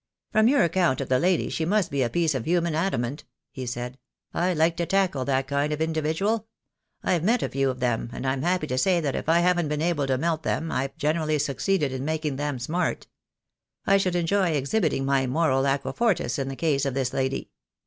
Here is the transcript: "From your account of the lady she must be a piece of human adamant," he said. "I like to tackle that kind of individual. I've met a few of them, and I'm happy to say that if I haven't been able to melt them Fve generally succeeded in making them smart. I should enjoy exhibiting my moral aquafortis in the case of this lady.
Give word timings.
"From 0.31 0.47
your 0.47 0.63
account 0.63 0.99
of 0.99 1.09
the 1.09 1.19
lady 1.19 1.47
she 1.47 1.63
must 1.63 1.91
be 1.91 2.01
a 2.01 2.09
piece 2.09 2.33
of 2.33 2.45
human 2.47 2.73
adamant," 2.73 3.23
he 3.51 3.67
said. 3.67 3.99
"I 4.33 4.51
like 4.51 4.75
to 4.77 4.87
tackle 4.87 5.25
that 5.25 5.45
kind 5.45 5.71
of 5.71 5.79
individual. 5.79 6.47
I've 7.03 7.23
met 7.23 7.43
a 7.43 7.49
few 7.49 7.69
of 7.69 7.79
them, 7.81 8.09
and 8.11 8.25
I'm 8.25 8.41
happy 8.41 8.65
to 8.65 8.79
say 8.79 8.99
that 8.99 9.15
if 9.15 9.29
I 9.29 9.41
haven't 9.41 9.67
been 9.67 9.79
able 9.83 10.07
to 10.07 10.17
melt 10.17 10.41
them 10.41 10.69
Fve 10.69 10.97
generally 10.97 11.37
succeeded 11.37 11.91
in 11.91 12.03
making 12.03 12.37
them 12.37 12.57
smart. 12.57 13.05
I 13.85 13.97
should 13.97 14.15
enjoy 14.15 14.53
exhibiting 14.53 15.05
my 15.05 15.27
moral 15.27 15.65
aquafortis 15.67 16.39
in 16.39 16.47
the 16.47 16.55
case 16.55 16.83
of 16.85 16.95
this 16.95 17.13
lady. 17.13 17.51